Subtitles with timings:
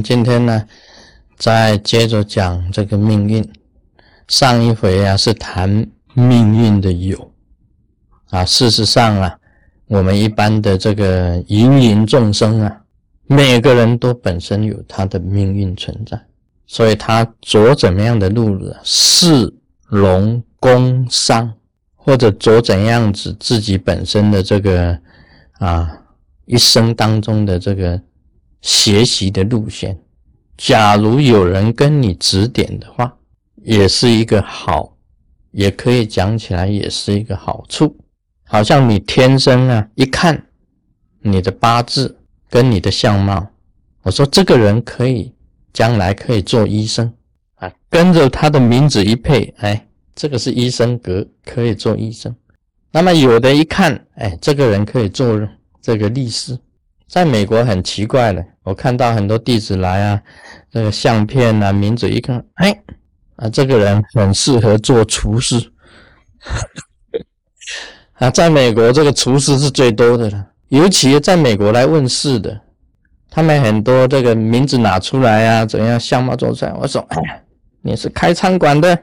[0.00, 0.64] 今天呢，
[1.36, 3.44] 再接着讲这个命运。
[4.28, 5.68] 上一回啊是谈
[6.14, 7.32] 命运的有
[8.30, 9.36] 啊，事实上啊，
[9.88, 12.82] 我们一般的这个芸芸众生啊，
[13.26, 16.18] 每个人都本身有他的命运存在，
[16.66, 19.52] 所以他走怎么样的路子，是、
[19.90, 21.52] 农、工、商，
[21.96, 24.96] 或者走怎样子自己本身的这个
[25.58, 25.90] 啊
[26.46, 28.00] 一生当中的这个。
[28.62, 29.98] 学习的路线，
[30.56, 33.12] 假如有人跟你指点的话，
[33.56, 34.96] 也是一个好，
[35.50, 37.96] 也可以讲起来也是一个好处。
[38.44, 40.46] 好像你天生啊，一看
[41.20, 43.46] 你的八字跟你的相貌，
[44.02, 45.32] 我说这个人可以
[45.72, 47.12] 将来可以做医生
[47.56, 52.34] 啊，跟着他的名字一配，哎，这个是医生格，可以做医生。
[52.92, 55.40] 那么有的一看，哎，这个人可以做
[55.80, 56.56] 这个律师。
[57.12, 60.22] 在美国很奇怪的，我看到很多弟子来啊，
[60.70, 62.74] 这个相片啊，名字一看，哎，
[63.36, 65.70] 啊，这个人很适合做厨师，
[68.16, 72.58] 啊，在美国这个厨师是最多的了，尤其在美国来问事的，
[73.28, 77.44] 他们很多这个名字拿出来啊，怎样相貌做出来，我说，哎，
[77.82, 78.98] 你是开餐馆的，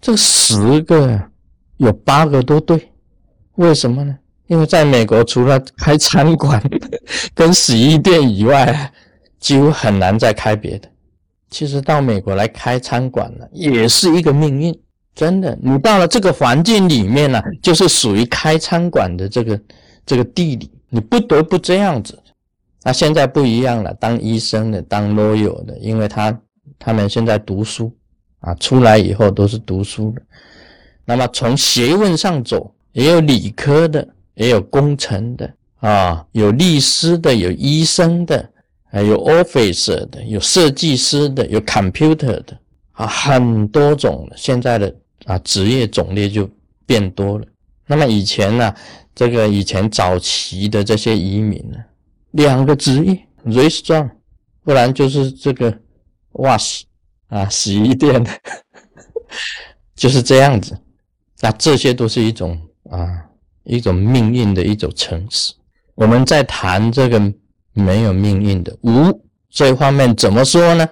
[0.00, 1.30] 这十个
[1.76, 2.90] 有八个都对，
[3.54, 4.18] 为什么呢？
[4.46, 6.62] 因为在美国，除了开餐馆
[7.34, 8.92] 跟洗衣店以外，
[9.40, 10.88] 几乎很难再开别的。
[11.50, 14.78] 其实到美国来开餐馆呢，也是一个命运。
[15.14, 19.60] 真的，你到了这个环境里面呢，就是属于开餐馆的这个
[20.04, 22.18] 这个地理，你不得不这样子。
[22.82, 26.36] 那现在不一样了，当医生的，当 lawyer 的，因为他
[26.78, 27.90] 他们现在读书
[28.40, 30.22] 啊，出来以后都是读书的。
[31.04, 34.06] 那么从学问上走，也有理科的。
[34.34, 38.50] 也有工程的啊，有律师的，有医生的，
[38.90, 42.58] 还有 officer 的，有设计师的，有 computer 的
[42.92, 44.28] 啊，很多种。
[44.36, 44.94] 现在的
[45.26, 46.48] 啊，职业种类就
[46.86, 47.46] 变多了。
[47.86, 48.74] 那么以前呢，
[49.14, 51.76] 这个以前早期的这些移民呢，
[52.32, 54.10] 两个职业，restaurant，
[54.62, 55.72] 不然就是这个
[56.32, 56.82] wash
[57.28, 58.30] 啊，洗衣店的，
[59.94, 60.76] 就是这样子。
[61.40, 62.58] 那这些都是一种
[62.90, 63.26] 啊。
[63.64, 65.52] 一种命运的一种城市，
[65.94, 67.20] 我们在谈这个
[67.72, 69.20] 没有命运的无
[69.50, 70.88] 这方面怎么说呢？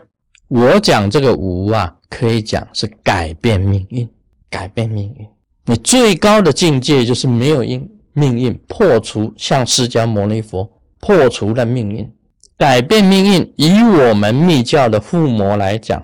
[0.49, 4.09] 我讲这个无啊，可以讲是改变命运，
[4.51, 5.27] 改变命运。
[5.65, 12.11] 你最高的境界就是没有因命运破除，像释迦牟尼佛破除了命运，
[12.59, 13.53] 改变命运。
[13.57, 16.03] 以我们密教的附魔来讲，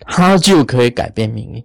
[0.00, 1.64] 他就可以改变命运。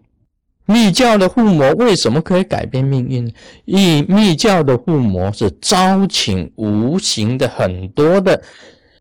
[0.72, 3.34] 密教的护魔为什么可以改变命运？
[3.66, 8.42] 因密教的护魔是招请无形的很多的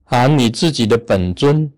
[0.04, 1.70] 啊，你自己的本尊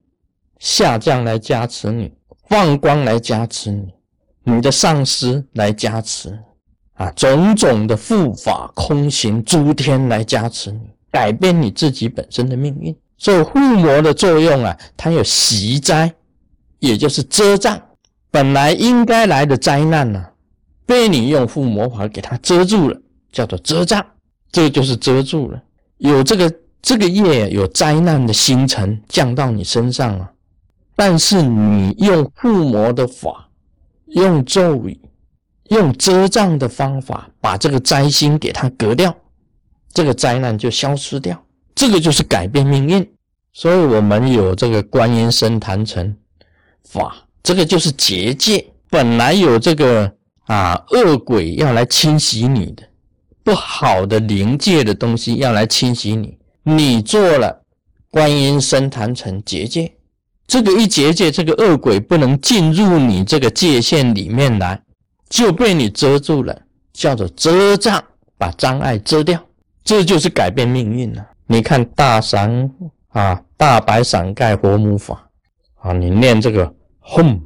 [0.59, 2.11] 下降来加持你，
[2.49, 3.89] 放光来加持你，
[4.45, 6.39] 你的上司来加持
[6.95, 10.81] 啊，种种的护法空行诸天来加持你，
[11.11, 12.97] 改变你自己本身的命运。
[13.19, 16.13] 所以护魔的作用啊，它有习灾，
[16.79, 17.81] 也就是遮障。
[18.33, 20.27] 本来应该来的灾难呢，
[20.87, 22.99] 被你用附魔法给它遮住了，
[23.31, 24.05] 叫做遮障，
[24.51, 25.63] 这就是遮住了。
[25.99, 30.31] 有这个这个业有灾难的星辰降到你身上了，
[30.97, 33.49] 但是你用附魔的法，
[34.07, 34.99] 用咒语，
[35.69, 39.15] 用遮障的方法，把这个灾星给它隔掉，
[39.93, 41.39] 这个灾难就消失掉。
[41.75, 43.07] 这个就是改变命运。
[43.53, 46.17] 所以我们有这个观音生坛城
[46.89, 47.15] 法。
[47.43, 50.13] 这个就是结界，本来有这个
[50.47, 52.85] 啊恶鬼要来侵袭你的，
[53.43, 57.63] 不好的灵界的东西要来侵袭你，你做了
[58.11, 59.93] 观音生坛城结界，
[60.47, 64.81] 这个一结界，这个恶鬼不能进入你这个界限里面来，
[65.29, 66.57] 就被你遮住了，
[66.93, 68.01] 叫做遮障，
[68.39, 69.41] 把障碍遮掉，
[69.83, 71.27] 这就是改变命运了。
[71.49, 72.71] 你看大伞
[73.09, 75.29] 啊，大白伞盖活母法
[75.81, 76.73] 啊，你念这个。
[77.05, 77.41] 吽，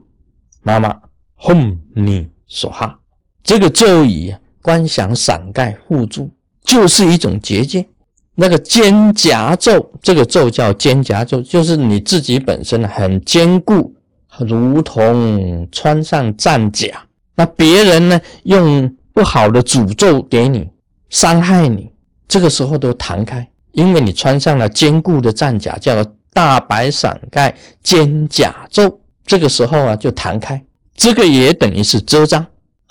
[0.62, 0.94] 妈妈，
[1.38, 2.98] 吽你所哈，
[3.42, 6.30] 这个咒语观想伞盖护住，
[6.62, 7.86] 就是一种结界。
[8.34, 13.94] 那个肩胛咒，这个咒叫肩胛咒，就是你自己本身很坚固，
[14.40, 16.88] 如同穿上战甲。
[17.34, 20.68] 那别人呢，用不好的诅咒给你，
[21.08, 21.90] 伤害你，
[22.28, 26.04] 这个时候都弹开，因为你穿上了坚固的战甲，叫
[26.34, 29.00] 大白伞盖肩胛咒。
[29.26, 30.62] 这个时候啊，就弹开，
[30.94, 32.46] 这个也等于是遮障，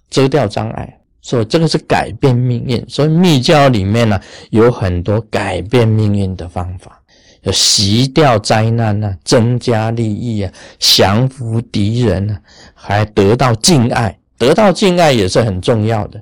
[0.10, 2.84] 遮掉障碍，所以这个是改变命运。
[2.88, 7.02] 所以密教里面呢，有很多改变命运的方法，
[7.44, 12.42] 要洗掉灾难啊，增加利益啊，降服敌人啊，
[12.74, 16.22] 还得到敬爱，得到敬爱也是很重要的。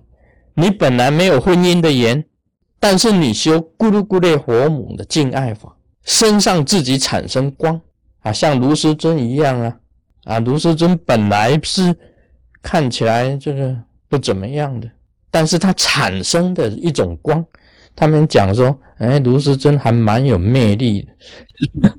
[0.54, 2.24] 你本来没有婚姻的缘，
[2.80, 7.82] 但是你修咕噜咕噜火母的敬爱法，身上自己产生光
[8.22, 9.76] 啊，像卢师尊一样啊，
[10.26, 11.96] 啊，卢师尊本来是
[12.62, 13.78] 看起来就是
[14.08, 14.90] 不怎么样的，
[15.30, 17.46] 但是他产生的一种光。
[17.96, 21.08] 他们讲说，哎，卢师尊还蛮有魅力
[21.82, 21.94] 的，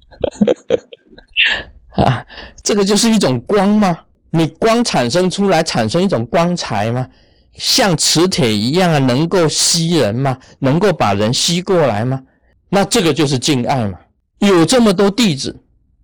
[2.02, 2.26] 啊，
[2.62, 3.96] 这个就是一种光吗？
[4.30, 7.08] 你光产生出来，产生一种光彩吗？
[7.52, 10.36] 像磁铁一样啊，能够吸人吗？
[10.58, 12.20] 能够把人吸过来吗？
[12.68, 13.96] 那这个就是敬爱嘛。
[14.38, 15.56] 有这么多弟子，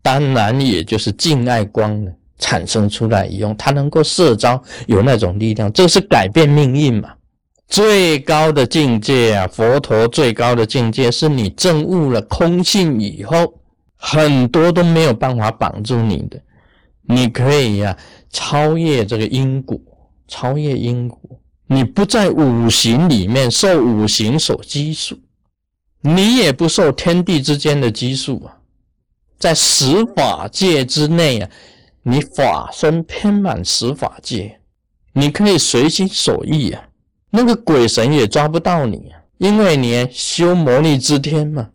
[0.02, 7.10] 当然也就是敬爱光呢产生出来以后，它能够摄招，有那种力量，这是改变命运嘛。
[7.68, 13.54] 最高的境界啊，佛陀最高的境界是你证悟了空性以后，
[13.96, 16.40] 很多都没有办法绑住你的。
[17.02, 17.96] 你可以呀，
[18.30, 19.78] 超越这个因果，
[20.26, 21.18] 超越因果，
[21.66, 25.16] 你不在五行里面受五行所拘束，
[26.00, 28.56] 你也不受天地之间的拘束啊，
[29.40, 31.48] 在十法界之内啊，
[32.02, 34.60] 你法身偏满十法界，
[35.14, 36.84] 你可以随心所欲啊。
[37.30, 41.70] 那个鬼神也抓不到你啊，因为你修魔力之天嘛，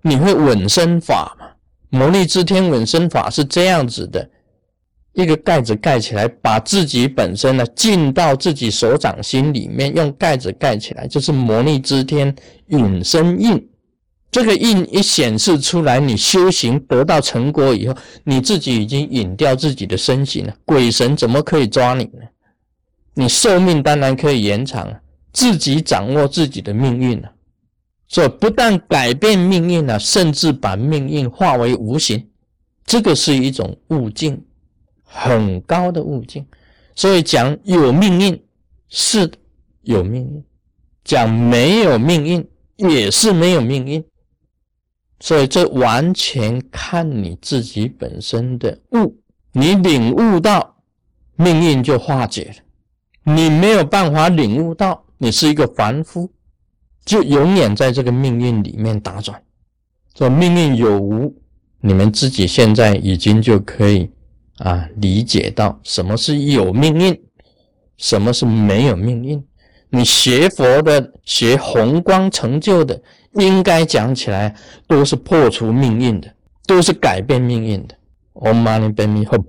[0.00, 1.46] 你会稳身法嘛？
[1.90, 4.26] 魔力之天稳身法是这样子的，
[5.12, 12.34] 一个盖子盖起来，把自己本身呢进到自己手掌心里面，用盖子盖起来，就是魔力之天
[12.68, 13.68] 隐身印。
[14.34, 17.94] 这个印一显示出来，你修行得到成果以后，
[18.24, 22.18] 你自己已经隐掉自己的身形了，鬼神怎么可以抓你呢？
[23.14, 24.92] 你寿命当然可以延长，
[25.32, 27.30] 自己掌握自己的命运了，
[28.08, 32.26] 所以不但改变命运了，甚至把命运化为无形，
[32.84, 34.44] 这个是一种悟境，
[35.04, 36.44] 很高的悟境。
[36.96, 38.42] 所以讲有命运
[38.88, 39.30] 是
[39.82, 40.44] 有命运，
[41.04, 42.44] 讲没有命运
[42.78, 44.04] 也是没有命运，
[45.20, 49.16] 所以这完全看你自己本身的悟，
[49.52, 50.76] 你领悟到
[51.36, 53.32] 命运就化解了。
[53.32, 56.30] 你没有办法领悟到，你是一个凡夫，
[57.04, 59.42] 就永远在这个命运里面打转。
[60.14, 61.34] 说命运有无，
[61.80, 64.10] 你们自己现在已经就可以
[64.58, 67.18] 啊理解到什么是有命运，
[67.96, 69.42] 什么是没有命运。
[69.94, 73.00] 你学佛的、学宏光成就的，
[73.34, 74.52] 应该讲起来
[74.88, 76.28] 都是破除命运的，
[76.66, 77.94] 都是改变命运的。
[78.32, 79.44] Om Mani Padme Hum。